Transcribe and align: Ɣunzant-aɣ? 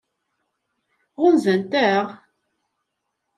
Ɣunzant-aɣ? 1.21 2.05